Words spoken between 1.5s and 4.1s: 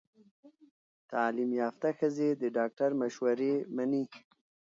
یافته ښځې د ډاکټر مشورې مني۔